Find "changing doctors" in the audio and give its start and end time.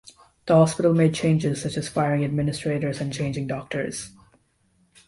3.13-4.09